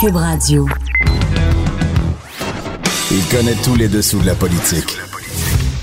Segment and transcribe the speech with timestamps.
[0.00, 0.64] Cube Radio.
[3.10, 4.96] Il connaît tous les dessous de la politique.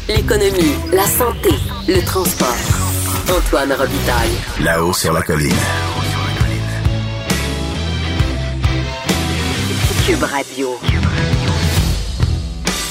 [0.07, 1.49] L'économie, la santé,
[1.87, 2.55] le transport.
[3.29, 4.63] Antoine Robitaille.
[4.63, 5.51] Là-haut sur la colline.
[10.07, 10.69] Cube Radio.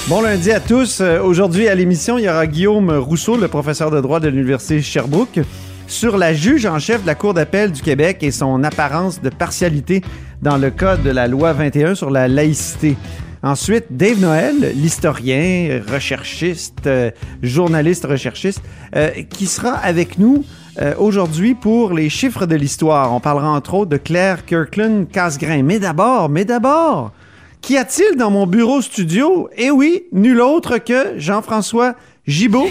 [0.08, 1.00] Bon lundi à tous.
[1.00, 4.82] Euh, Aujourd'hui à l'émission, il y aura Guillaume Rousseau, le professeur de droit de l'Université
[4.82, 5.40] Sherbrooke,
[5.86, 9.30] sur la juge en chef de la Cour d'appel du Québec et son apparence de
[9.30, 10.02] partialité
[10.42, 12.96] dans le cas de la loi 21 sur la laïcité.
[13.44, 17.10] Ensuite, Dave Noël, l'historien, recherchiste, euh,
[17.42, 18.62] journaliste recherchiste,
[18.96, 20.46] euh, qui sera avec nous
[20.80, 23.12] euh, aujourd'hui pour les chiffres de l'histoire.
[23.12, 25.62] On parlera entre autres de Claire Kirkland Casgrain.
[25.62, 27.12] Mais d'abord, mais d'abord,
[27.60, 29.50] qu'y a-t-il dans mon bureau studio?
[29.58, 32.68] Eh oui, nul autre que Jean-François Gibault.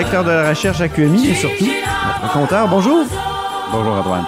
[0.00, 1.66] Directeur de la recherche à QMI et surtout
[2.22, 2.66] notre compteur.
[2.68, 3.04] Bonjour.
[3.70, 4.24] Bonjour Antoine.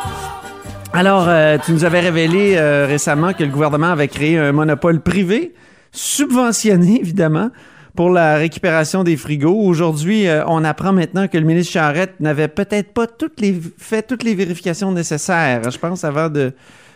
[0.92, 5.00] Alors, euh, tu nous avais révélé euh, récemment que le gouvernement avait créé un monopole
[5.00, 5.55] privé,
[5.91, 7.48] subventionné évidemment,
[7.96, 9.58] pour la récupération des frigos.
[9.64, 14.02] Aujourd'hui, euh, on apprend maintenant que le ministre Charette n'avait peut-être pas toutes les, fait
[14.02, 16.52] toutes les vérifications nécessaires, je pense, avant de,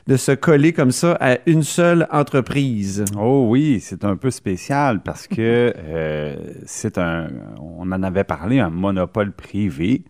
[0.07, 3.05] de se coller comme ça à une seule entreprise.
[3.19, 7.29] Oh oui, c'est un peu spécial parce que euh, c'est un,
[7.61, 10.05] on en avait parlé, un monopole privé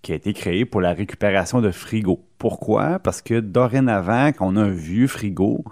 [0.00, 2.24] qui a été créé pour la récupération de frigos.
[2.38, 2.98] Pourquoi?
[2.98, 5.64] Parce que dorénavant, quand on a un vieux frigo,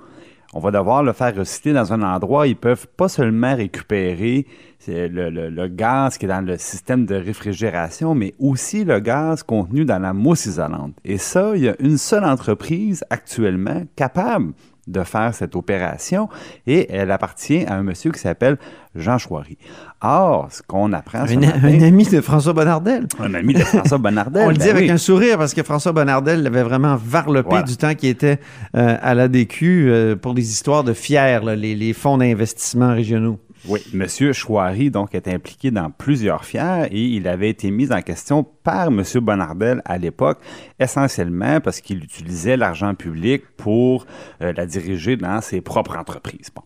[0.53, 2.47] on va devoir le faire recycler dans un endroit.
[2.47, 4.47] Ils peuvent pas seulement récupérer
[4.89, 10.01] le gaz qui est dans le système de réfrigération, mais aussi le gaz contenu dans
[10.01, 10.95] la mousse isolante.
[11.05, 14.53] Et ça, il y a une seule entreprise actuellement capable
[14.87, 16.29] de faire cette opération
[16.67, 18.57] et elle appartient à un monsieur qui s'appelle
[18.95, 19.57] Jean Chouary.
[20.03, 23.07] Or, ce qu'on apprend ce Un, matin- un ami de François Bonnardel.
[23.21, 24.43] un ami de François Bonnardel.
[24.47, 27.65] On le ben dit avec un sourire parce que François Bonnardel l'avait vraiment varlopé Voilà.
[27.65, 28.41] du temps qu'il était
[28.77, 33.39] euh, à l'ADQ euh, pour les histoires de FIER, là, les, les fonds d'investissement régionaux.
[33.69, 38.01] Oui, Monsieur Chouary, donc, est impliqué dans plusieurs fiers et il avait été mis en
[38.01, 40.39] question par Monsieur Bonnardel à l'époque,
[40.79, 44.07] essentiellement parce qu'il utilisait l'argent public pour
[44.41, 46.51] euh, la diriger dans ses propres entreprises.
[46.55, 46.63] Bon.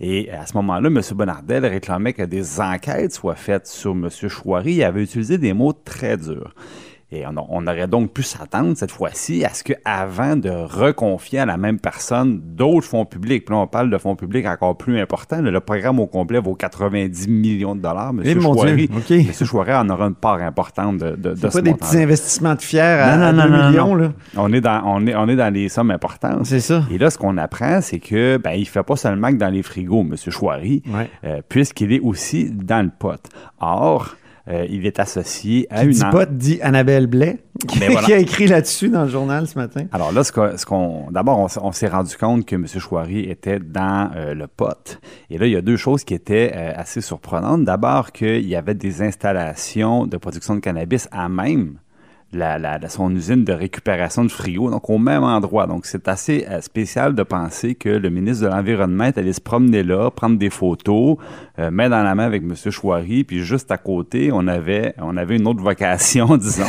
[0.00, 4.74] Et à ce moment-là, Monsieur Bonnardel réclamait que des enquêtes soient faites sur Monsieur Chouary.
[4.74, 6.54] Il avait utilisé des mots très durs.
[7.12, 11.46] Et on, on aurait donc pu s'attendre cette fois-ci à ce qu'avant de reconfier à
[11.46, 14.98] la même personne d'autres fonds publics, puis là on parle de fonds publics encore plus
[15.00, 18.10] importants, le programme au complet vaut 90 millions de dollars.
[18.12, 19.18] Eh, Monsieur mon Chouary, Dieu.
[19.28, 22.62] Monsieur en aura une part importante de, de, de ce pas des petits investissements de
[22.62, 23.94] FIER à, Non, à non, 2 non, non, millions.
[23.94, 24.12] Là.
[24.36, 26.46] On est dans, on est, on est dans les sommes importantes.
[26.46, 26.82] C'est ça.
[26.90, 29.62] Et là, ce qu'on apprend, c'est que ben, il fait pas seulement que dans les
[29.62, 30.16] frigos, M.
[30.16, 31.08] Chouary, Ouais.
[31.24, 33.20] euh, puisqu'il est aussi dans le pot.
[33.60, 35.92] Or, euh, il est associé à Qui une...
[35.92, 38.06] dit pas dit Annabelle Blais, qui, Ben voilà.
[38.06, 39.86] qui a écrit là-dessus dans le journal ce matin.
[39.92, 40.32] Alors là, ce
[40.66, 42.66] qu'on, d'abord, on, on s'est rendu compte que M.
[42.66, 45.00] Chouari était dans euh, le pot.
[45.30, 47.64] Et là, il y a deux choses qui étaient euh, assez surprenantes.
[47.64, 51.78] D'abord, qu'il y avait des installations de production de cannabis à même
[52.34, 55.66] la, la- son usine de récupération de frigo, donc au même endroit.
[55.66, 59.40] Donc, c'est assez euh, spécial de penser que le ministre de l'Environnement est allé se
[59.40, 61.16] promener là, prendre des photos,
[61.58, 62.54] euh, main dans la main avec M.
[62.70, 66.64] Chouari, puis juste à côté, on avait, on avait une autre vocation, disons,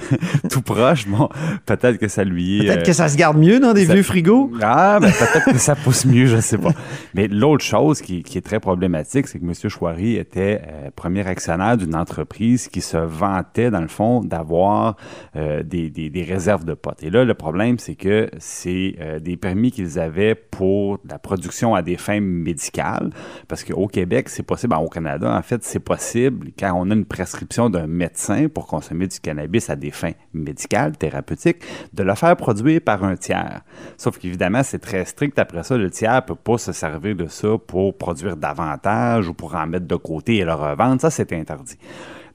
[0.50, 1.06] tout proche.
[1.06, 1.28] Bon,
[1.66, 2.66] peut-être que ça lui est...
[2.66, 4.50] Peut-être euh, que ça se garde mieux dans des ça- vieux frigos.
[4.62, 6.72] ah, ben peut-être que ça pousse mieux, je sais pas.
[7.14, 9.52] Mais l'autre chose qui, qui est très problématique, c'est que M.
[9.68, 14.96] Chouari était euh, premier actionnaire d'une entreprise qui se vantait, dans le fond, d'avoir
[15.36, 17.02] euh, des, réserves de potes.
[17.02, 21.74] Et là, le problème, c'est que c'est euh, des permis qu'ils avaient pour la production
[21.74, 23.10] à des fins médicales.
[23.48, 27.04] Parce qu'au Québec, c'est possible, au Canada, en fait, c'est possible quand on a une
[27.04, 32.36] prescription d'un médecin pour consommer du cannabis à des fins médicales, thérapeutiques, de le faire
[32.36, 33.62] produire par un tiers.
[33.96, 35.38] Sauf qu'évidemment, c'est très strict.
[35.38, 39.34] Après ça, le tiers ne peut pas se servir de ça pour produire davantage ou
[39.34, 41.00] pour en mettre de côté et le revendre.
[41.00, 41.78] Ça, c'est interdit.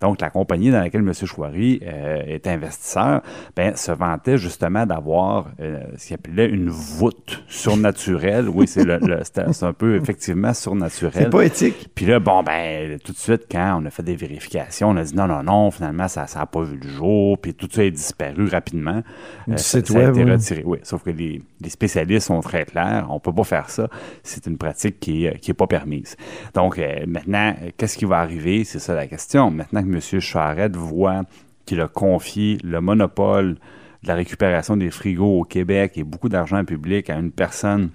[0.01, 1.13] Donc, la compagnie dans laquelle M.
[1.13, 3.21] Chouari euh, est investisseur
[3.55, 8.49] ben, se vantait justement d'avoir euh, ce qu'il appelait une voûte surnaturelle.
[8.49, 11.23] Oui, c'est le, c'est un peu effectivement surnaturel.
[11.23, 11.89] C'est pas éthique.
[11.95, 15.03] Puis là, bon, ben, tout de suite, quand on a fait des vérifications, on a
[15.03, 17.91] dit non, non, non, finalement, ça n'a pas vu le jour, puis tout ça est
[17.91, 19.01] disparu rapidement.
[19.47, 20.63] Euh, Du ça, site ça a web, été retiré.
[20.65, 23.87] Oui, sauf que les, les spécialistes sont très clairs, on peut pas faire ça.
[24.23, 26.15] C'est une pratique qui est, qui est pas permise.
[26.53, 28.63] Donc, euh, maintenant, qu'est-ce qui va arriver?
[28.63, 29.51] C'est ça la question.
[29.51, 30.19] Maintenant M.
[30.19, 31.23] Charette voit
[31.65, 33.55] qu'il a confié le monopole
[34.03, 37.89] de la récupération des frigos au Québec et beaucoup d'argent public à une personne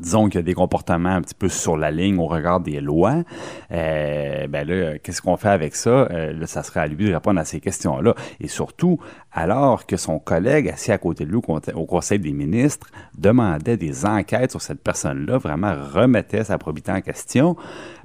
[0.00, 2.80] disons qu'il y a des comportements un petit peu sur la ligne au regard des
[2.80, 3.22] lois,
[3.72, 5.90] euh, ben là, qu'est-ce qu'on fait avec ça?
[5.90, 8.14] Euh, là, ça serait à lui de répondre à ces questions-là.
[8.40, 8.98] Et surtout,
[9.32, 11.40] alors que son collègue assis à côté de lui
[11.74, 17.00] au Conseil des ministres demandait des enquêtes sur cette personne-là, vraiment remettait sa probité en
[17.00, 17.56] question,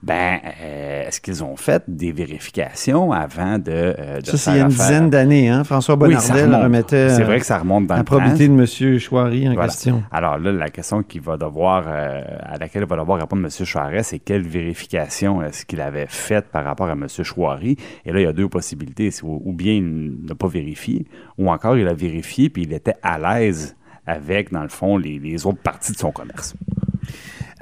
[0.01, 4.59] ben, euh, est-ce qu'ils ont fait des vérifications avant de, de Ça, c'est il y
[4.59, 5.63] a une dizaine d'années, hein?
[5.63, 8.99] François Bonnardel remettait c'est vrai que ça remonte dans la probité de M.
[8.99, 10.03] Chouari en question.
[10.11, 13.65] Alors là, la question qu'il va devoir, euh, à laquelle va devoir répondre M.
[13.65, 17.07] Chouaret, c'est quelle vérification est-ce qu'il avait faite par rapport à M.
[17.07, 17.77] Chouari?
[18.05, 19.09] Et là, il y a deux possibilités.
[19.23, 21.05] Ou bien il n'a pas vérifié,
[21.37, 23.75] ou encore il a vérifié puis il était à l'aise
[24.05, 26.55] avec, dans le fond, les, les autres parties de son commerce.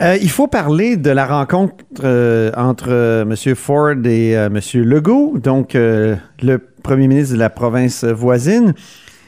[0.01, 3.55] Euh, il faut parler de la rencontre euh, entre euh, M.
[3.55, 4.59] Ford et M.
[4.73, 8.73] Legault, donc le premier ministre de la province voisine.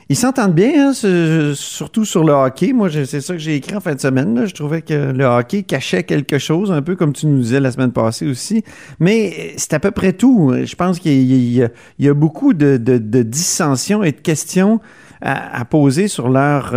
[0.10, 2.74] Ils s'entendent bien, hein, surtout sur le hockey.
[2.74, 4.46] Moi, c'est ça que j'ai écrit en fin de semaine.
[4.46, 7.72] Je trouvais que le hockey cachait quelque chose, un peu comme tu nous disais la
[7.72, 8.64] semaine passée aussi.
[9.00, 10.54] Mais c'est à peu près tout.
[10.64, 14.80] Je pense qu'il y, a beaucoup de, dissensions et de questions
[15.22, 16.74] à, poser sur leur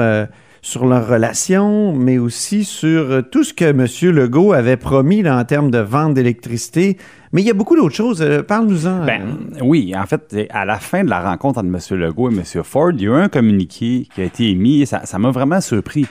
[0.66, 3.86] sur leur relation, mais aussi sur euh, tout ce que M.
[4.12, 6.96] Legault avait promis en termes de vente d'électricité.
[7.30, 8.20] Mais il y a beaucoup d'autres choses.
[8.20, 9.04] Euh, parle-nous-en.
[9.04, 9.22] Ben,
[9.62, 12.00] oui, en fait, à la fin de la rencontre entre M.
[12.00, 12.42] Legault et M.
[12.64, 15.60] Ford, il y a eu un communiqué qui a été émis et ça m'a vraiment
[15.60, 16.06] surpris.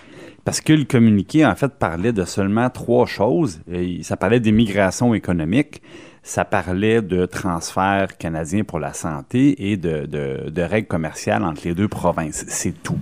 [0.46, 3.60] Parce que le communiqué, en fait, parlait de seulement trois choses.
[4.04, 5.82] Ça parlait d'immigration économique,
[6.24, 11.90] ça parlait de transferts canadiens pour la santé et de règles commerciales entre les deux
[11.90, 12.46] provinces.
[12.48, 13.00] C'est tout.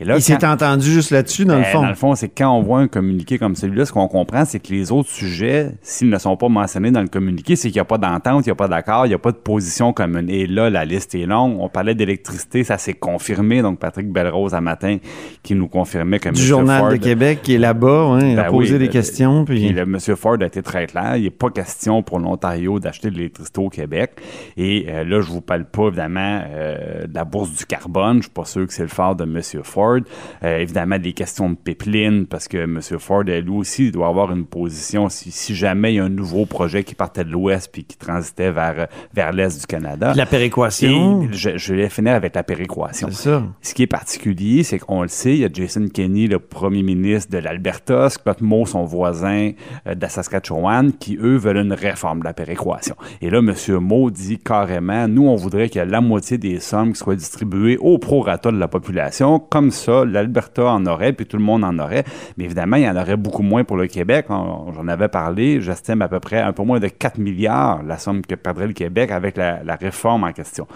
[0.00, 1.82] Il s'est entendu juste là-dessus, dans le ben, fond.
[1.82, 4.58] Dans le fond, c'est quand on voit un communiqué comme celui-là, ce qu'on comprend, c'est
[4.58, 7.82] que les autres sujets, s'ils ne sont pas mentionnés dans le communiqué, c'est qu'il n'y
[7.82, 10.30] a pas d'entente, il n'y a pas d'accord, il n'y a pas de position commune.
[10.30, 11.58] Et là, la liste est longue.
[11.60, 13.62] On parlait d'électricité, ça s'est confirmé.
[13.62, 14.96] Donc, Patrick Belrose, à matin,
[15.42, 18.78] qui nous confirmait que Du Journal de Québec, qui est là-bas, il a ben posé
[18.78, 19.44] des questions.
[19.44, 19.68] Puis...
[19.70, 19.98] le M.
[20.16, 21.16] Ford a été très clair.
[21.16, 24.12] Il n'est pas question pour l'Ontario d'acheter de l'électricité au Québec.
[24.56, 28.18] Et euh, là, je vous parle pas, évidemment, euh, de la bourse du carbone.
[28.18, 29.40] Je suis pas sûr que c'est le phare de M.
[29.70, 30.00] Ford.
[30.42, 32.80] Euh, évidemment, des questions de pipeline, parce que M.
[32.98, 36.84] Ford, lui aussi, doit avoir une position si, jamais il y a un nouveau projet
[36.84, 40.12] qui partait de l'ouest puis qui transitait vers, vers l'est du Canada.
[40.14, 41.28] La péréquation.
[41.32, 43.08] je, vais finir avec la péréquation.
[43.10, 43.44] C'est ça.
[43.62, 46.82] Ce qui est particulier, c'est qu'on le sait, il y a Jason Kenney, le premier
[46.82, 49.52] ministre de l'Alberta, Scott Moe, son voisin
[49.86, 52.96] euh, de la Saskatchewan, qui, eux, veulent une réforme de la péréquation.
[53.20, 53.54] Et là, M.
[53.78, 58.50] Moe dit carrément, nous, on voudrait que la moitié des sommes soient distribuées au prorata
[58.50, 59.38] de la population.
[59.38, 62.04] Comme ça, l'Alberta en aurait, puis tout le monde en aurait.
[62.38, 64.26] Mais évidemment, il y en aurait beaucoup moins pour le Québec.
[64.28, 65.60] J'en avais parlé.
[65.60, 68.72] J'estime à peu près un peu moins de 4 milliards la somme que perdrait le
[68.72, 70.66] Québec avec la, réforme en question.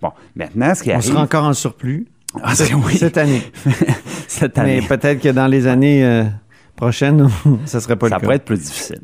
[0.00, 1.04] Bon, maintenant, ce qui On arrive...
[1.04, 2.06] sera encore en surplus.
[2.42, 2.54] Ah,
[2.86, 2.96] oui.
[2.96, 3.42] Cette année.
[4.26, 4.80] Cette année.
[4.80, 6.04] Mais peut-être que dans les années...
[6.04, 6.24] Euh,
[6.76, 7.28] prochaines,
[7.64, 9.00] ça serait pas ça le pourrait être plus difficile.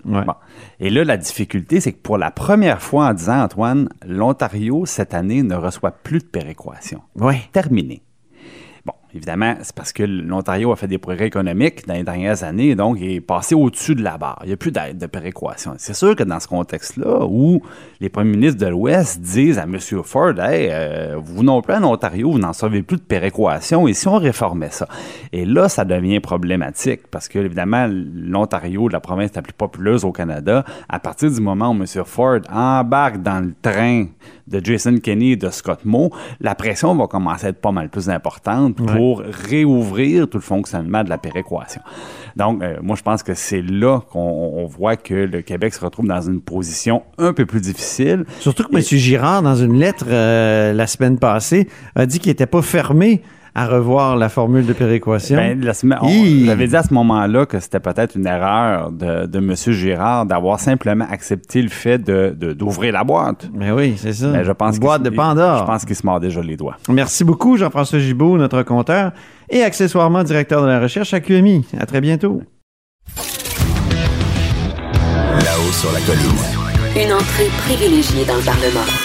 [0.81, 5.15] Et là, la difficulté, c'est que pour la première fois en disant, Antoine, l'Ontario, cette
[5.15, 7.03] année, ne reçoit plus de péréquation.
[7.17, 7.35] Oui.
[7.53, 8.03] Terminé.
[9.19, 12.99] Évidemment, c'est parce que l'Ontario a fait des progrès économiques dans les dernières années, donc
[13.01, 14.39] il est passé au-dessus de la barre.
[14.45, 15.75] Il n'y a plus d'aide de péréquation.
[15.77, 17.61] C'est sûr que dans ce contexte-là, où
[17.99, 19.77] les premiers ministres de l'Ouest disent à M.
[20.05, 23.93] Ford, hey, euh, vous non plus en Ontario, vous n'en savez plus de péréquation, et
[23.93, 24.87] si on réformait ça?
[25.33, 30.13] Et là, ça devient problématique, parce que, évidemment, l'Ontario, la province la plus populeuse au
[30.13, 31.87] Canada, à partir du moment où M.
[32.05, 34.07] Ford embarque dans le train
[34.49, 37.89] de Jason Kenney et de Scott Moe, la pression va commencer à être pas mal
[37.89, 41.83] plus importante pour réouvrir tout le fonctionnement de la péréquation.
[42.37, 46.07] Donc, euh, moi, je pense que c'est là qu'on voit que le Québec se retrouve
[46.07, 48.25] dans une position un peu plus difficile.
[48.41, 48.83] Surtout que M.
[48.83, 53.23] Girard, dans une lettre euh, la semaine passée, a dit qu'il n'était pas fermé
[53.59, 55.37] à revoir la formule de péréquation?
[55.37, 59.55] Ben, J'avais dit à ce moment-là que c'était peut-être une erreur de, de M.
[59.57, 63.51] Girard d'avoir simplement accepté le fait d'ouvrir de, d'ouvrir la boîte.
[63.53, 64.31] Mais ben oui, c'est ça.
[64.31, 65.59] Ben, je pense boîte de Pandore.
[65.59, 66.77] Je pense qu'il se mord déjà les doigts.
[66.89, 69.11] Merci beaucoup, Jean-François Gibault, notre compteur
[69.51, 71.67] et accessoirement directeur de la recherche à QMI.
[71.81, 72.41] À très bientôt.
[75.45, 76.39] Là-haut sur la colline.
[76.95, 78.98] Une entrée privilégiée dans le Parlement.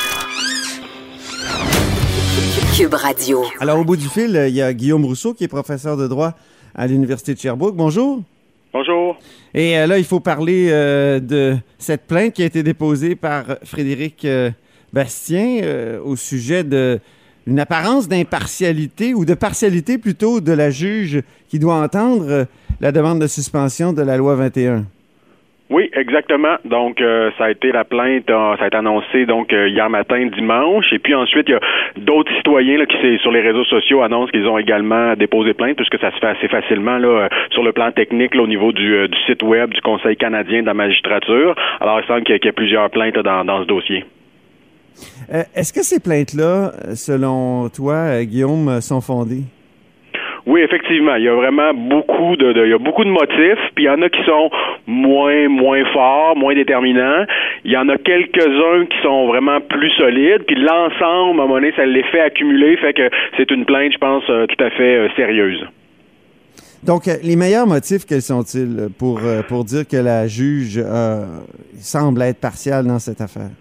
[2.76, 3.44] Cube Radio.
[3.60, 6.34] Alors, au bout du fil, il y a Guillaume Rousseau, qui est professeur de droit
[6.74, 7.76] à l'Université de Sherbrooke.
[7.76, 8.24] Bonjour.
[8.74, 9.16] Bonjour.
[9.54, 13.46] Et euh, là, il faut parler euh, de cette plainte qui a été déposée par
[13.64, 14.50] Frédéric euh,
[14.92, 15.62] Bastien
[16.04, 17.00] au sujet de
[17.46, 22.48] une apparence d'impartialité ou de partialité plutôt de la juge qui doit entendre
[22.82, 24.86] la demande de suspension de la loi 21.
[25.74, 26.58] Oui, exactement.
[26.66, 29.90] Donc, euh, ça a été la plainte, euh, ça a été annoncé donc euh, hier
[29.90, 31.60] matin, dimanche, et puis ensuite il y a
[31.98, 36.12] d'autres citoyens qui sur les réseaux sociaux annoncent qu'ils ont également déposé plainte, puisque ça
[36.12, 39.82] se fait assez facilement là sur le plan technique au niveau du, site web du
[39.82, 41.56] Conseil canadien de la magistrature.
[41.82, 44.06] Alors, il semble qu'il y, a plusieurs plaintes dans ce dossier.
[45.56, 49.46] Est-ce que ces plaintes-là, selon toi, Guillaume, sont fondées?
[50.46, 53.86] Oui, effectivement, il y a vraiment beaucoup de, il y a beaucoup de motifs, puis
[53.86, 54.50] il y en a qui sont
[54.88, 57.26] moins moins forts, moins déterminants.
[57.64, 61.56] Il y en a quelques-uns qui sont vraiment plus solides, puis l'ensemble, à un moment
[61.56, 64.96] donné, ça l'effet accumulé fait que c'est une plainte, je pense, euh, tout à fait
[64.98, 65.66] euh, sérieuse.
[66.84, 70.84] Donc, euh, les meilleurs motifs, quels sont-ils pour, pour dire que la juge
[71.76, 73.52] semble être partiale dans cette affaire?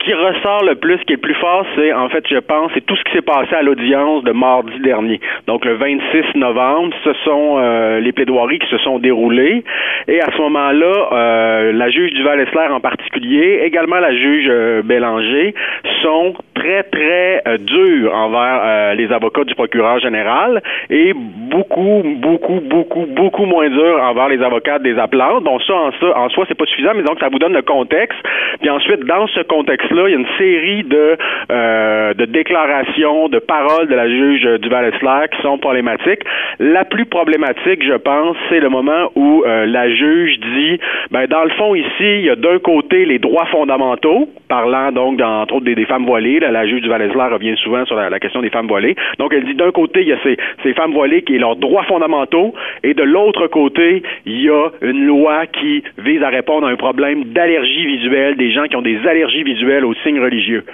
[0.00, 2.84] Qui ressort le plus, qui est le plus fort, c'est, en fait, je pense, c'est
[2.86, 5.20] tout ce qui s'est passé à l'audience de mardi dernier.
[5.46, 9.62] Donc, le 26 novembre, ce sont euh, les plaidoiries qui se sont déroulées.
[10.08, 12.40] Et à ce moment-là, euh, la juge du val
[12.70, 15.54] en particulier, également la juge euh, Bélanger,
[16.02, 23.46] sont très, très durs envers les avocats du procureur général et beaucoup, beaucoup, beaucoup, beaucoup
[23.46, 25.40] moins durs envers les avocats des appelants.
[25.40, 27.62] Donc, ça, en, ça, en soi, c'est pas suffisant, mais donc, ça vous donne le
[27.62, 28.18] contexte.
[28.60, 31.16] Puis ensuite, dans ce contexte-là, il y a une série de,
[31.50, 34.90] euh, de déclarations, de paroles de la juge duval
[35.32, 36.20] qui sont problématiques.
[36.58, 41.44] La plus problématique, je pense, c'est le moment où euh, la juge dit, ben dans
[41.44, 45.64] le fond ici, il y a d'un côté les droits fondamentaux, parlant donc entre autres
[45.64, 46.40] des, femmes voilées.
[46.50, 47.02] La juge duval
[47.32, 48.96] revient souvent sur la, question des femmes voilées.
[49.18, 51.84] Donc elle dit d'un côté il y a ces, femmes voilées qui ont leurs droits
[51.84, 56.70] fondamentaux, et de l'autre côté il y a une loi qui vise à répondre à
[56.70, 60.64] un problème d'allergie visuelle des gens qui ont des allergies visuelle aux signes religieux.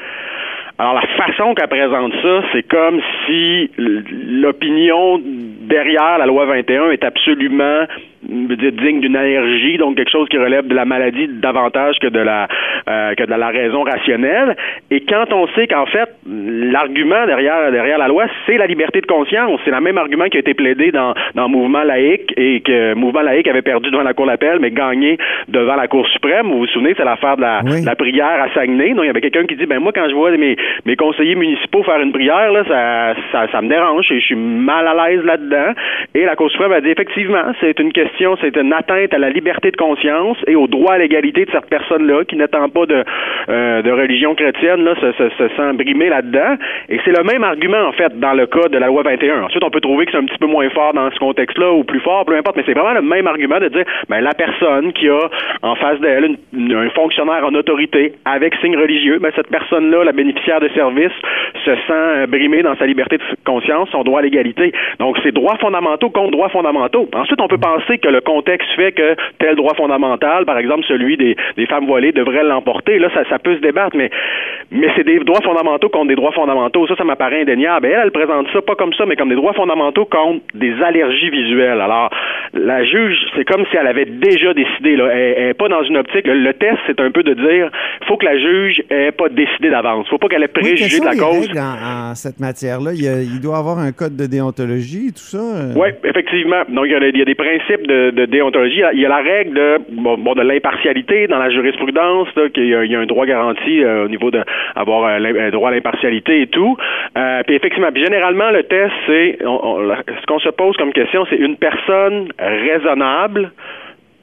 [0.78, 5.20] Alors la façon qu'elle présente ça, c'est comme si l'opinion
[5.68, 7.86] derrière la loi 21 est absolument
[8.28, 12.48] digne d'une allergie, donc quelque chose qui relève de la maladie davantage que de la
[12.88, 14.56] euh, que de la raison rationnelle.
[14.90, 19.06] Et quand on sait qu'en fait l'argument derrière derrière la loi, c'est la liberté de
[19.06, 22.94] conscience, c'est le même argument qui a été plaidé dans dans Mouvement laïque et que
[22.94, 25.18] Mouvement laïque avait perdu devant la Cour d'appel, mais gagné
[25.48, 26.48] devant la Cour suprême.
[26.48, 28.94] Vous vous souvenez, c'est l'affaire de la, la, prière à Saguenay.
[28.94, 31.34] Donc il y avait quelqu'un qui dit ben moi quand je vois mes mes conseillers
[31.34, 35.08] municipaux faire une prière là, ça ça, ça me dérange et je suis mal à
[35.08, 35.55] l'aise là-dedans.
[36.14, 39.30] Et la Cour suprême a dit effectivement, c'est une question c'est une atteinte à la
[39.30, 43.04] liberté de conscience et au droit à l'égalité de cette personne-là qui n'étant pas de,
[43.48, 46.56] euh, de religion chrétienne là, se, se, se sent brimé là-dedans.
[46.88, 49.42] Et c'est le même argument, en fait, dans le cas de la loi 21.
[49.42, 51.84] Ensuite, on peut trouver que c'est un petit peu moins fort dans ce contexte-là ou
[51.84, 54.92] plus fort, peu importe, mais c'est vraiment le même argument de dire, ben, la personne
[54.92, 55.28] qui a
[55.62, 60.60] en face d'elle un fonctionnaire en autorité avec signe religieux, ben, cette personne-là, la bénéficiaire
[60.60, 61.12] de services,
[61.64, 64.72] se sent euh, brimée dans sa liberté de conscience, son droit à l'égalité.
[64.98, 67.08] Donc, c'est droits fondamentaux contre droits fondamentaux.
[67.14, 71.16] Ensuite, on peut penser que le contexte fait que tel droit fondamental, par exemple celui
[71.16, 71.36] des,
[71.68, 72.98] femmes voilées, devrait l'emporter.
[72.98, 74.10] Là, ça, ça peut se débattre, mais,
[74.72, 76.88] mais c'est des droits fondamentaux contre des droits fondamentaux.
[76.88, 77.86] Ça, ça m'apparaît indéniable.
[77.86, 80.74] Et elle, elle présente ça pas comme ça, mais comme des droits fondamentaux contre des
[80.82, 81.80] allergies visuelles.
[81.80, 82.10] Alors,
[82.52, 84.96] la juge, c'est comme si elle avait déjà décidé.
[84.96, 85.06] Là.
[85.14, 86.26] Elle n'est pas dans une optique.
[86.26, 87.70] Le, test, c'est un peu de dire
[88.08, 90.08] faut que la juge ait pas décidé d'avance.
[90.08, 91.48] faut pas qu'elle ait préjugé de la cause.
[91.56, 95.35] En, cette matière-là, il, il, doit avoir un code de déontologie, tout ça.
[95.40, 95.72] Euh?
[95.76, 96.62] Oui, effectivement.
[96.68, 99.08] Donc, il y, a, il y a des principes de de, déontologie, il y a
[99.08, 103.82] la règle de, bon, de l'impartialité dans la jurisprudence, qu'il y, a un droit garanti
[103.82, 106.76] euh, au niveau d'avoir un, droit à l'impartialité et tout.
[107.16, 111.56] Euh, puis effectivement, généralement, le test, c'est ce qu'on se pose comme question, c'est une
[111.56, 113.52] personne raisonnable,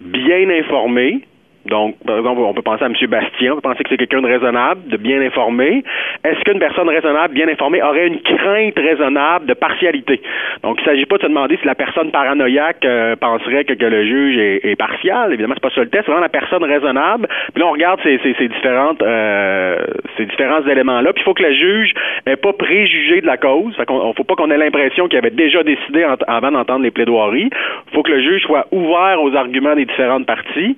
[0.02, 1.22] bien informée,
[1.66, 2.94] donc, par exemple, on peut penser à M.
[3.08, 5.84] Bastien, on peut penser que c'est quelqu'un de raisonnable, de bien informé.
[6.24, 10.22] Est-ce qu'une personne raisonnable, bien informée, aurait une crainte raisonnable de partialité?
[10.62, 13.74] Donc, il ne s'agit pas de se demander si la personne paranoïaque euh, penserait que,
[13.84, 15.32] le juge est, partial.
[15.32, 17.28] Évidemment, c'est pas ça le test, c'est vraiment la personne raisonnable.
[17.54, 19.78] Puis là, on regarde ces, ces, différentes, euh,
[20.18, 21.14] ces différents éléments-là.
[21.14, 21.94] Puis il faut que le juge
[22.26, 23.76] n'ait pas préjugé de la cause.
[23.76, 27.50] Fait qu'on, faut pas qu'on ait l'impression qu'il avait déjà décidé avant d'entendre les plaidoiries.
[27.52, 30.76] Il faut que le juge soit ouvert aux arguments des différentes parties.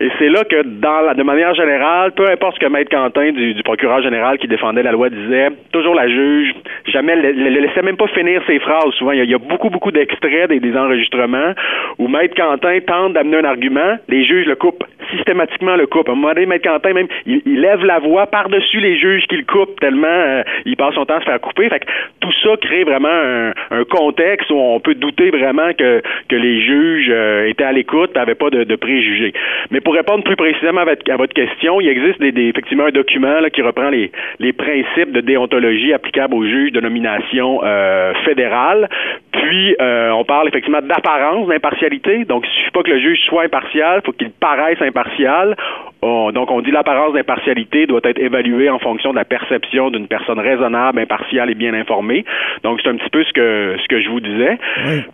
[0.00, 3.32] Et c'est là que, dans la, de manière générale, peu importe ce que Maître Quentin,
[3.32, 6.54] du, procureur général qui défendait la loi, disait, toujours la juge,
[6.86, 8.92] jamais le, laissait même pas finir ses phrases.
[8.94, 11.52] Souvent, il y a, beaucoup, beaucoup d'extraits des, des, enregistrements
[11.98, 16.08] où Maître Quentin tente d'amener un argument, les juges le coupent systématiquement le coupe.
[16.08, 19.44] À un moment donné, Maître Quentin, même, il, lève la voix par-dessus les juges qu'il
[19.46, 21.68] coupe tellement euh, il passe son temps à se faire couper.
[21.68, 21.86] Fait que
[22.20, 27.10] tout ça crée vraiment un, contexte où on peut douter vraiment que, que les juges
[27.10, 29.32] euh, étaient à l'écoute, n'avaient pas de, préjugés.
[29.70, 33.88] Mais pour répondre plus précisément à votre, question, il existe effectivement un document qui reprend
[33.88, 38.90] les, les principes de déontologie applicables aux juges de nomination euh, fédérale.
[39.32, 42.24] Puis, euh, on parle effectivement d'apparence d'impartialité.
[42.24, 45.56] Donc, il suffit pas que le juge soit impartial, il faut qu'il paraisse impartial.
[46.02, 50.38] donc, on dit l'apparence d'impartialité doit être évaluée en fonction de la perception d'une personne
[50.38, 52.24] raisonnable, impartiale et bien informée.
[52.62, 54.58] Donc, c'est un petit peu ce que ce que je vous disais.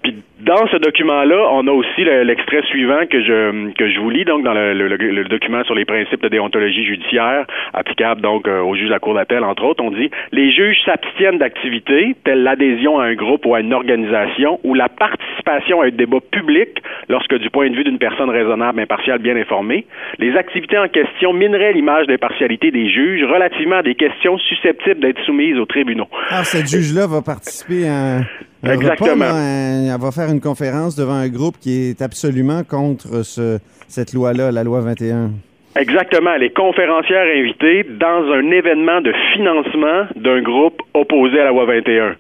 [0.03, 4.25] Puis, dans ce document-là, on a aussi l'extrait suivant que je que je vous lis,
[4.25, 8.87] donc dans le, document sur les principes de déontologie judiciaire applicables donc euh, aux juges
[8.87, 13.05] de la Cour d'appel, entre autres, on dit les juges s'abstiennent d'activités telles l'adhésion à
[13.05, 14.04] un groupe ou à une organisation
[14.65, 18.81] ou la participation à un débat public lorsque, du point de vue d'une personne raisonnable,
[18.81, 19.87] impartiale, bien informée,
[20.19, 25.21] les activités en question mineraient l'image d'impartialité des juges relativement à des questions susceptibles d'être
[25.25, 26.09] soumises aux tribunaux.
[26.31, 28.21] Ah, cette juge-là va participer à
[28.73, 29.25] Exactement.
[29.27, 33.59] elle va faire une conférence devant un groupe qui est absolument contre ce,
[33.89, 35.31] cette loi-là, la loi 21.
[35.77, 36.31] Exactement.
[36.37, 41.65] Elle est conférencière invitée dans un événement de financement d'un groupe opposé à la loi
[41.67, 42.15] 21.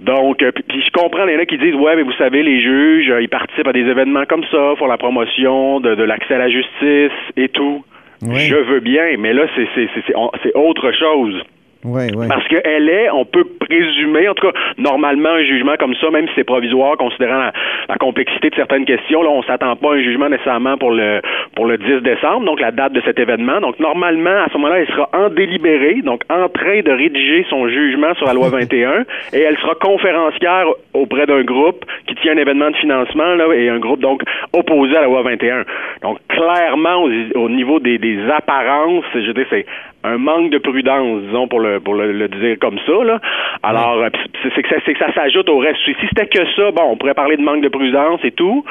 [0.00, 3.10] Donc, euh, puis je comprends les gens qui disent ouais, mais vous savez, les juges,
[3.10, 6.38] euh, ils participent à des événements comme ça, font la promotion de, de l'accès à
[6.38, 7.84] la justice et tout.
[8.22, 11.42] Je veux bien, mais là, c'est c'est autre chose.
[11.82, 12.28] Ouais, ouais.
[12.28, 16.28] Parce qu'elle est, on peut présumer, en tout cas, normalement, un jugement comme ça, même
[16.28, 17.50] si c'est provisoire, considérant
[17.88, 21.22] la, complexité de certaines questions, là, on s'attend pas à un jugement nécessairement pour le
[21.54, 23.60] pour le 10 décembre, donc la date de cet événement.
[23.60, 27.68] Donc, normalement, à ce moment-là, elle sera en délibéré, donc en train de rédiger son
[27.68, 32.38] jugement sur la loi 21, et elle sera conférencière auprès d'un groupe qui tient un
[32.38, 34.22] événement de financement, là, et un groupe, donc,
[34.52, 35.64] opposé à la loi 21.
[36.02, 39.66] Donc, clairement, au, niveau des, des apparences, je dis, c'est
[40.04, 43.04] un manque de prudence, disons, pour le pour le, dire comme ça.
[43.04, 43.20] Là.
[43.62, 44.08] Alors, euh,
[44.42, 45.78] c'est que ça, que ça s'ajoute au reste.
[45.84, 48.64] Si c'était que ça, bon, on pourrait parler de manque de prudence et tout,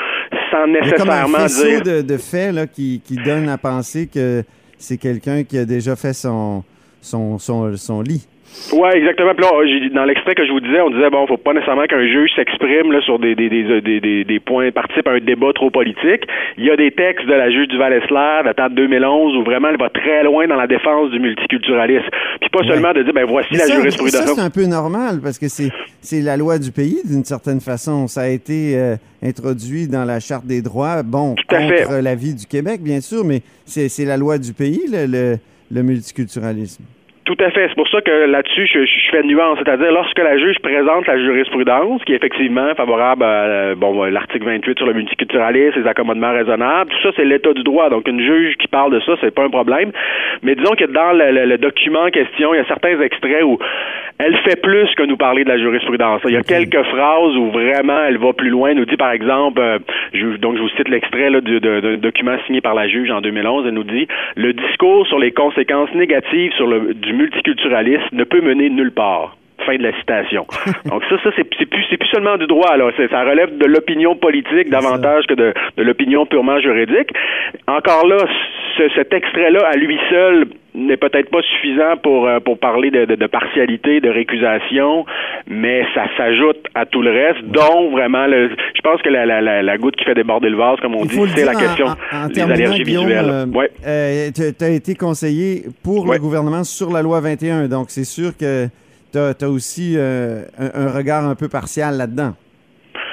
[0.52, 1.82] sans nécessairement comme un dire.
[1.82, 4.44] de, de faits là, qui, qui donne à penser que
[4.78, 6.64] c'est quelqu'un qui a déjà fait son,
[7.02, 8.28] son, son, son lit.
[8.74, 9.34] Oui, exactement.
[9.34, 12.06] Puis là, dans l'extrait que je vous disais, on disait bon, faut pas nécessairement qu'un
[12.06, 15.70] juge s'exprime là, sur des, des, des, des, des, points, participe à un débat trop
[15.70, 16.28] politique.
[16.58, 19.70] Il y a des textes de la juge du Val-Eslav, datant de 2011, où vraiment
[19.70, 22.10] elle va très loin dans la défense du multiculturalisme.
[22.42, 24.22] Puis pas seulement de dire ben voici la jurisprudence.
[24.22, 25.70] Ça c'est un peu normal parce que c'est
[26.02, 28.08] c'est la loi du pays d'une certaine façon.
[28.08, 32.46] Ça a été euh, introduit dans la charte des droits, bon contre la vie du
[32.46, 35.38] Québec bien sûr, mais c'est la loi du pays le,
[35.72, 36.84] le multiculturalisme.
[37.30, 37.68] Tout à fait.
[37.68, 39.60] C'est pour ça que là-dessus, je, je, fais nuance.
[39.60, 44.46] C'est-à-dire, lorsque la juge présente la jurisprudence, qui est effectivement favorable à euh, bon, l'article
[44.46, 47.92] 28 sur le multiculturalisme, les accommodements raisonnables, tout ça, c'est l'état du droit.
[47.92, 49.92] Donc, une juge qui parle de ça, c'est pas un problème.
[50.42, 53.60] Mais disons que dans le, document en question, il y a certains extraits où
[54.18, 56.22] elle fait plus que nous parler de la jurisprudence.
[56.26, 58.72] Il y a quelques phrases où vraiment elle va plus loin.
[58.72, 59.78] Elle nous dit, par exemple, euh,
[60.14, 63.66] je, donc je vous cite l'extrait d'un document signé par la juge en 2011.
[63.68, 68.42] Elle nous dit, le discours sur les conséquences négatives sur le, du multiculturalisme ne peut
[68.42, 69.39] mener nulle part.
[69.66, 70.46] Fin de la citation.
[70.86, 72.92] Donc ça, ça c'est plus seulement du droit là.
[73.10, 77.12] Ça relève de l'opinion politique davantage que de, de l'opinion purement juridique.
[77.68, 78.18] Encore là,
[78.96, 80.46] cet extrait-là à lui seul
[80.76, 85.06] n'est peut-être pas suffisant pour euh, pour parler de, de, partialité, de récusation,
[85.48, 88.50] mais ça s'ajoute à tout le reste, dont vraiment le.
[88.76, 91.20] Je pense que la, la, la, goutte qui fait déborder le vase, comme on dit,
[91.36, 91.88] c'est la question
[92.34, 93.26] des allergies visuelles.
[93.30, 93.72] Euh, ouais.
[93.86, 98.38] Euh, tu as été conseiller pour le gouvernement sur la loi 21, donc c'est sûr
[98.38, 98.68] que
[99.12, 102.36] tu as, aussi un, un regard un peu partial là-dedans.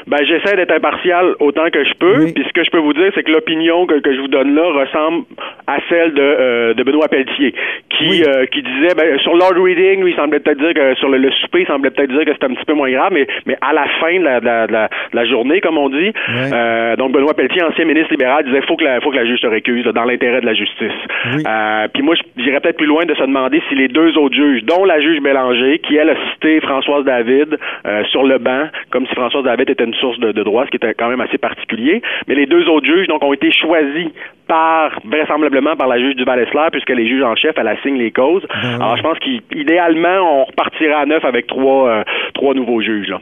[0.07, 2.27] Ben, j'essaie d'être impartial autant que je peux.
[2.33, 4.55] Puis ce que je peux vous dire, c'est que l'opinion que, que, je vous donne
[4.55, 5.25] là ressemble
[5.67, 7.55] à celle de, euh, de Benoît Pelletier,
[7.91, 11.09] qui, euh, qui disait, ben, sur Lord Reading, lui, il semblait peut-être dire que sur
[11.09, 13.27] le, le, souper, il semblait peut-être dire que c'était un petit peu moins grave, mais,
[13.47, 16.13] mais à la fin de la, de la, la, journée, comme on dit,
[16.53, 19.41] euh, donc Benoît Pelletier, ancien ministre libéral, disait, faut que la, faut que la juge
[19.41, 20.93] se récuse dans l'intérêt de la justice.
[21.27, 24.63] Euh, puis moi, j'irais peut-être plus loin de se demander si les deux autres juges,
[24.65, 29.07] dont la juge Bélanger, qui elle a cité Françoise David euh, sur le banc, comme
[29.07, 32.03] si Françoise David était une source de, droit, ce qui était quand même assez particulier.
[32.29, 34.09] Mais les deux autres juges donc ont été choisis
[34.47, 38.13] par vraisemblablement par la juge du val puisque les juges en chef elle assigne les
[38.13, 38.47] causes.
[38.63, 42.03] Ben Alors je pense qu'idéalement on repartira à neuf avec trois euh,
[42.35, 43.15] trois nouveaux juges.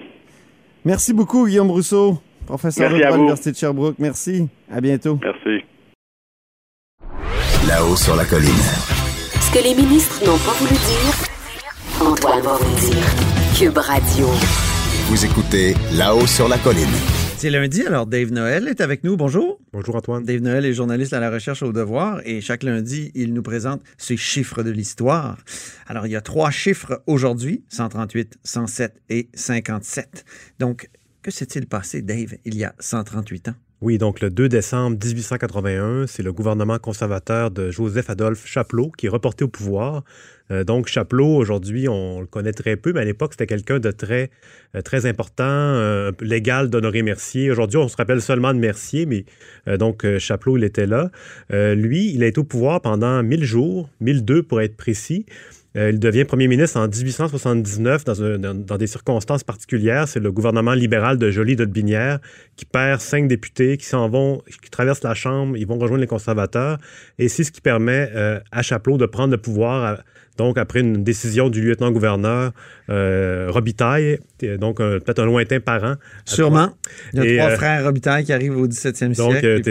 [0.85, 2.15] Merci beaucoup Guillaume Rousseau,
[2.47, 3.97] professeur de droit à l'université de Sherbrooke.
[3.99, 4.49] Merci.
[4.71, 5.19] À bientôt.
[5.23, 5.65] Merci.
[7.67, 8.65] Là-haut sur la colline.
[9.41, 11.15] Ce que les ministres n'ont pas voulu dire,
[12.01, 13.35] Antoine va vous dire.
[13.57, 14.74] Cube Radio.
[15.09, 16.89] Vous écoutez Là-haut sur la colline.
[17.37, 19.19] C'est lundi, alors Dave Noël est avec nous.
[19.19, 19.61] Bonjour.
[19.73, 20.25] Bonjour Antoine.
[20.25, 23.83] Dave Noël est journaliste à la recherche au devoir et chaque lundi, il nous présente
[23.99, 25.37] ses chiffres de l'histoire.
[25.87, 30.25] Alors, il y a trois chiffres aujourd'hui, 138, 107 et 57.
[30.59, 30.89] Donc,
[31.21, 33.55] que s'est-il passé, Dave, il y a 138 ans?
[33.85, 39.09] Oui, donc le 2 décembre 1881, c'est le gouvernement conservateur de Joseph-Adolphe Chapelot qui est
[39.11, 40.05] reporté au pouvoir.
[40.51, 43.91] Euh, donc Chapelot, aujourd'hui, on le connaît très peu, mais à l'époque, c'était quelqu'un de
[43.91, 44.31] très,
[44.75, 47.51] euh, très important, euh, légal d'Honoré Mercier.
[47.51, 49.27] Aujourd'hui, on se rappelle seulement de Mercier, mais
[49.77, 51.11] donc Chapelot, il était là.
[51.51, 55.27] lui, il a été au pouvoir pendant 1000 jours, 1002 pour être précis.
[55.77, 60.07] Euh, il devient premier ministre en 1879 dans, des circonstances particulières.
[60.07, 62.21] C'est le gouvernement libéral de Joly de Binière
[62.57, 66.07] qui perd cinq députés qui s'en vont, qui traversent la Chambre, ils vont rejoindre les
[66.07, 66.79] conservateurs.
[67.19, 70.03] Et c'est ce qui permet euh, à Chapelot de prendre le pouvoir
[70.37, 72.53] donc, après une décision du lieutenant-gouverneur
[72.91, 74.19] euh, Robitaille,
[74.59, 75.95] donc peut-être un lointain parent.
[76.25, 76.71] Sûrement.
[77.13, 79.63] Il y a trois euh, frères Robitaille qui arrivent au 17e siècle.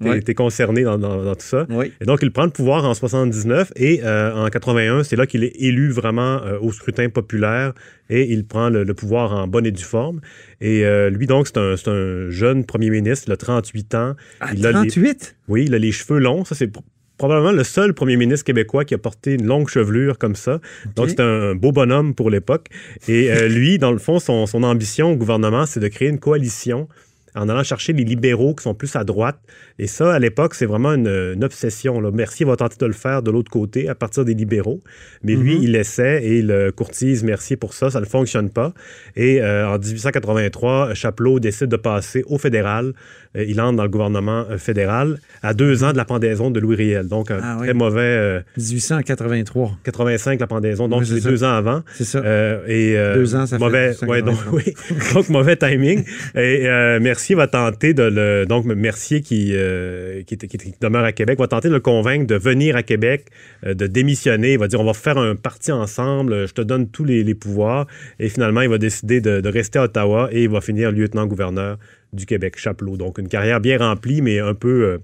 [0.00, 1.66] Donc, tu es, concerné dans, tout ça.
[2.00, 5.44] Et donc, il prend le pouvoir en 79 et euh, en 81, c'est là qu'il
[5.44, 7.74] est élu vraiment au scrutin populaire
[8.08, 10.20] et il prend le, pouvoir en bonne et due forme.
[10.62, 14.14] Et lui, donc, c'est un, jeune premier ministre, il a 38 ans.
[14.40, 15.36] Ah, il 38?
[15.48, 16.44] oui, il a les cheveux longs.
[16.46, 16.72] Ça, c'est
[17.18, 20.60] probablement le seul premier ministre québécois qui a porté une longue chevelure comme ça.
[20.94, 22.68] Donc, c'est un beau bonhomme pour l'époque.
[23.08, 26.18] Et euh, lui, dans le fond, son, son ambition au gouvernement, c'est de créer une
[26.18, 26.88] coalition
[27.36, 29.38] en allant chercher les libéraux qui sont plus à droite.
[29.78, 32.00] Et ça, à l'époque, c'est vraiment une, obsession.
[32.00, 32.10] Là.
[32.10, 34.82] Mercier va tenter de le faire de l'autre côté, à partir des libéraux.
[35.22, 35.62] Mais lui, mhm.
[35.62, 37.90] il essaie et il courtise Mercier pour ça.
[37.90, 38.72] Ça ne fonctionne pas.
[39.16, 42.94] Et euh, en 1883, Chapelot décide de passer au fédéral.
[43.36, 46.60] Euh, il entre dans le gouvernement euh, fédéral à deux ans de la pendaison de
[46.60, 47.08] Louis Riel.
[47.08, 48.42] Donc, un ah très mauvais...
[48.56, 49.78] 1883.
[49.84, 50.88] 85, la pendaison.
[50.88, 51.82] Donc, c'est deux ans avant.
[51.94, 52.22] C'est ça.
[52.66, 54.06] et, deux ans, ça mauvais, fait...
[54.06, 54.74] Ouais, donc, oui.
[55.14, 56.04] donc, mauvais timing.
[56.34, 56.64] Et
[57.00, 58.46] Mercier va tenter de le.
[58.46, 60.36] Donc, Mercier, qui, euh, qui,
[60.80, 63.26] demeure à Québec, va tenter de le convaincre de venir à Québec,
[63.64, 64.52] euh, de démissionner.
[64.52, 67.86] Il va dire on va faire un parti ensemble, je te donne tous les, pouvoirs.
[68.18, 71.78] Et finalement, il va décider de, rester à Ottawa et il va finir lieutenant-gouverneur
[72.16, 72.96] du Québec, Chapelot.
[72.96, 74.98] Donc, une carrière bien remplie, mais un peu, euh,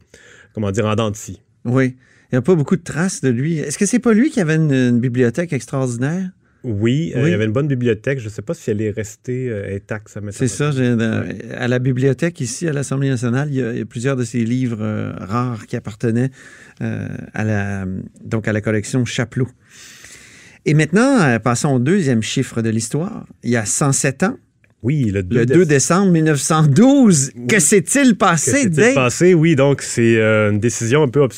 [0.55, 1.40] comment dire, en dents de scie.
[1.64, 1.96] Oui.
[2.31, 3.59] Il n'y a pas beaucoup de traces de lui.
[3.59, 6.31] Est-ce que c'est pas lui qui avait une bibliothèque extraordinaire?
[6.64, 8.20] Oui, euh, il y avait une bonne bibliothèque.
[8.20, 10.16] Je ne sais pas si elle est restée euh, intacte.
[10.31, 10.70] C'est ça.
[11.57, 15.12] à la bibliothèque ici, à l'Assemblée nationale, il y, a, plusieurs de ces livres euh,
[15.18, 16.31] rares qui appartenaient
[16.81, 17.87] à, la,
[18.25, 19.48] donc à la collection Chapelot.
[20.64, 23.27] Et maintenant, passons au deuxième chiffre de l'histoire.
[23.42, 24.37] Il y a 107 ans.
[24.83, 27.31] Oui, le 2, décembre 1912.
[27.49, 29.33] Que s'est-il passé, Que s'est-il passé?
[29.33, 31.29] Oui, donc c'est une décision un peu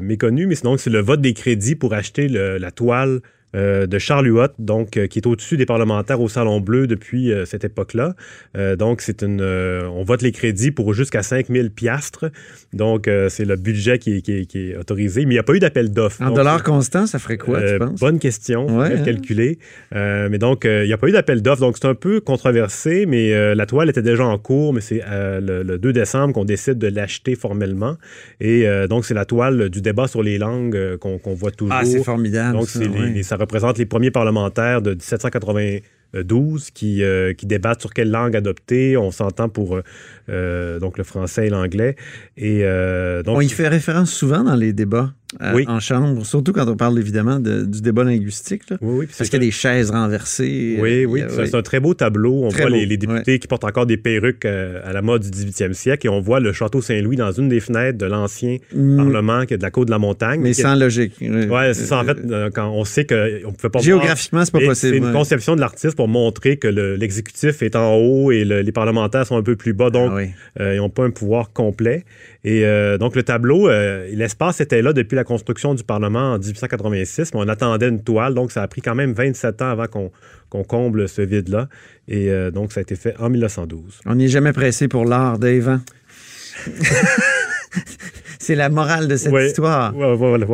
[0.00, 3.20] méconnue, mais sinon c'est le vote des crédits pour acheter la toile
[3.54, 7.32] euh, de Charles Huot, donc euh, qui est au-dessus des parlementaires au Salon Bleu depuis
[7.32, 8.14] euh, cette époque-là.
[8.76, 12.26] donc c'est une, on vote les crédits pour jusqu'à 5000 piastres.
[12.72, 16.22] Donc c'est le budget qui est, autorisé, mais il n'y a pas eu d'appel d'offres.
[16.22, 18.00] En dollars constants, ça ferait quoi, tu penses?
[18.00, 19.02] Bonne question, ouais, hein?
[19.04, 19.58] calculer.
[19.92, 23.54] mais donc il n'y a pas eu d'appel d'offres, donc c'est un peu controversé, mais
[23.54, 27.34] la toile était déjà en cours, mais c'est le, 2 décembre qu'on décide de l'acheter
[27.34, 27.96] formellement.
[28.40, 31.76] Et donc c'est la toile du débat sur les langues qu'on voit toujours.
[31.76, 32.58] Ah, c'est formidable.
[32.58, 38.10] Donc c'est les, représente les premiers parlementaires de 1792 qui, euh, qui débattent sur quelle
[38.10, 38.96] langue adopter.
[38.96, 39.78] On s'entend pour
[40.28, 41.96] euh, donc le français et l'anglais.
[42.36, 45.12] Et euh, donc, on y fait référence souvent dans les débats.
[45.44, 48.62] Euh, en chambre, surtout quand on parle évidemment du débat linguistique.
[48.80, 50.78] Oui, oui, parce qu'il y a des chaises renversées.
[50.80, 52.44] Oui, oui, c'est un très beau tableau.
[52.44, 56.06] On voit les, députés qui portent encore des perruques à la mode du 18e siècle
[56.06, 58.96] et on voit le château Saint-Louis dans une des fenêtres de l'ancien mm.
[58.96, 60.40] Parlement qui est de la côte de la montagne.
[60.40, 61.14] Mais sans logique.
[61.20, 62.00] Oui, c'est ça.
[62.00, 62.18] En fait,
[62.54, 63.80] quand on sait qu'on ne peut pas.
[63.80, 64.92] Géographiquement, c'est pas possible.
[64.94, 69.26] C'est une conception de l'artiste pour montrer que l'exécutif est en haut et les parlementaires
[69.26, 69.90] sont un peu plus bas.
[69.90, 72.04] Donc, ah euh, ils n'ont pas un pouvoir complet.
[72.44, 76.38] Et euh, donc, le tableau, euh, l'espace était là depuis la construction du Parlement en
[76.38, 78.34] 1886, mais on attendait une toile.
[78.34, 81.68] Donc, ça a pris quand même 27 ans avant qu'on comble ce vide-là.
[82.06, 84.00] Et donc, ça a été fait en 1912.
[84.06, 85.80] On n'est jamais pressé pour l'art, Dave.
[88.38, 89.94] C'est la morale de cette histoire.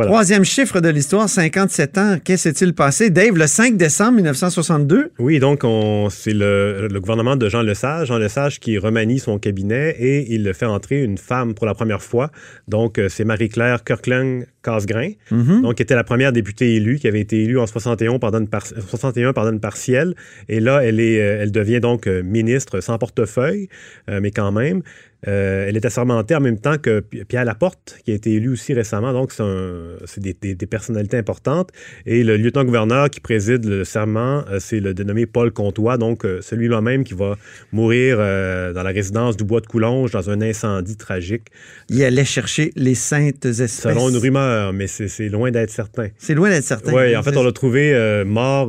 [0.02, 2.18] Troisième chiffre de l'histoire, 57 ans.
[2.22, 3.11] Qu'est-ce s'est-il passé?
[3.11, 5.12] Dave, le 5 décembre 1962?
[5.18, 5.64] Oui, donc
[6.11, 8.09] c'est le, gouvernement de Jean Lesage.
[8.09, 12.02] Jean Lesage qui remanie son cabinet et il fait entrer une femme pour la première
[12.02, 12.30] fois.
[12.68, 15.62] Donc, euh, c'est Marie-Claire Kirkland Casgrain, mm-hmm.
[15.62, 18.48] donc qui était la première députée élue, qui avait été élue en 61 pendant une,
[18.88, 20.14] 61 pendant une partielle.
[20.48, 23.68] Et là, elle, est, euh, elle devient donc euh, ministre sans portefeuille,
[24.09, 24.83] mais quand même.
[25.28, 28.72] Euh, elle est assermentée en même temps que Pierre Laporte, qui a été élu aussi
[28.72, 29.12] récemment.
[29.12, 31.70] Donc, c'est des, des, personnalités importantes.
[32.06, 36.40] Et le lieutenant-gouverneur qui préside le serment, euh, c'est le dénommé Paul Comtois, donc euh,
[36.40, 37.37] celui-là même qui va
[37.72, 41.48] mourir dans la résidence du Bois de Coulonge dans un incendie tragique.
[41.88, 43.80] Il allait chercher les saintes espèces.
[43.80, 46.09] Selon une rumeur, mais c'est loin d'être certain.
[46.18, 46.92] C'est loin d'être certain.
[46.92, 48.68] Oui, en fait, on l'a trouvé mort,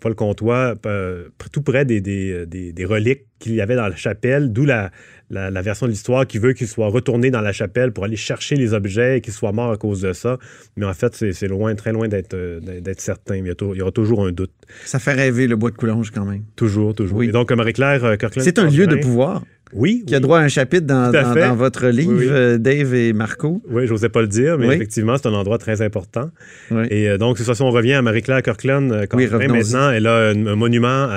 [0.00, 0.74] Paul Comtois,
[1.52, 4.90] tout près des, reliques qu'il y avait dans la chapelle, d'où la,
[5.30, 8.56] la, version de l'histoire qui veut qu'il soit retourné dans la chapelle pour aller chercher
[8.56, 10.38] les objets et qu'il soit mort à cause de ça.
[10.76, 12.60] Mais en fait, c'est loin, très loin d'être euh,
[12.98, 13.36] certain.
[13.36, 14.52] Il y, aura toujours un doute.
[14.84, 16.42] Ça fait rêver le bois de Coulonge quand même.
[16.56, 17.22] Toujours, toujours.
[17.22, 18.44] Et donc, Marie-Claire euh, Kirkland.
[18.44, 19.42] C'est un lieu de pouvoir.
[19.72, 20.04] Oui.
[20.06, 23.62] Qui a droit à un chapitre dans, dans, votre livre, euh, Dave et Marco.
[23.68, 26.30] Oui, je n'osais pas le dire, mais effectivement, c'est un endroit très important.
[26.90, 28.90] Et euh, donc, de toute façon, on revient à Marie-Claire Kirkland.
[28.90, 31.08] Euh, quand maintenant, elle a un, monument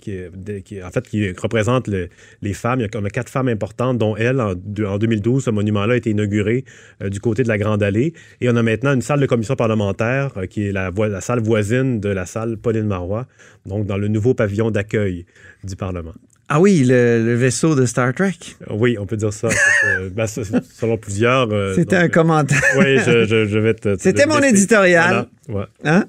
[0.00, 0.18] qui,
[0.64, 2.80] qui, en fait, qui représente les femmes.
[2.80, 5.44] Il y a, quatre femmes importantes, dont elle, en, 2012.
[5.44, 6.64] Ce monument-là a été inauguré
[7.04, 8.12] du côté de la Grande Allée.
[8.40, 12.00] Et on a maintenant une salle de commission parlementaire qui est la, la salle voisine
[12.00, 13.26] de la salle Pauline Marois,
[13.66, 15.26] donc dans le nouveau pavillon d'accueil
[15.62, 16.14] du Parlement.
[16.48, 18.34] Ah oui, le, vaisseau de Star Trek.
[18.70, 19.48] Oui, on peut dire ça.
[20.14, 21.50] Ben, selon plusieurs.
[21.52, 22.60] Euh, C'était un commentaire.
[22.78, 23.96] oui, je, vais te.
[23.98, 25.26] C'était mon éditorial.
[25.84, 26.04] Hein?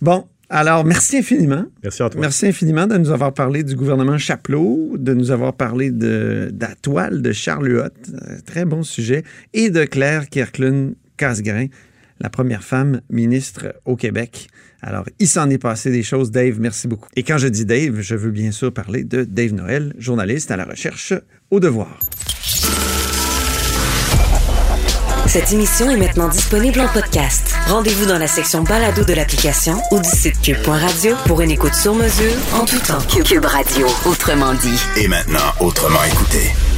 [0.00, 0.26] Bon.
[0.50, 1.64] Alors, merci infiniment.
[1.82, 2.20] Merci à toi.
[2.20, 6.60] Merci infiniment de nous avoir parlé du gouvernement Chapelot, de nous avoir parlé de, de
[6.60, 11.66] la toile de Charles Huot, euh, très bon sujet, et de Claire Kirkland Casgrain,
[12.20, 14.48] la première femme ministre au Québec.
[14.86, 16.30] Alors, il s'en est passé des choses.
[16.30, 17.08] Dave, merci beaucoup.
[17.16, 20.56] Et quand je dis Dave, je veux bien sûr parler de Dave Noël, journaliste à
[20.56, 21.14] la recherche
[21.50, 21.98] au devoir.
[25.26, 27.54] Cette émission est maintenant disponible en podcast.
[27.66, 31.94] Rendez-vous dans la section balado de l'application ou du site cube.radio pour une écoute sur
[31.94, 33.00] mesure en tout temps.
[33.24, 34.78] Cube Radio, autrement dit.
[35.02, 36.73] Et maintenant, autrement écouté.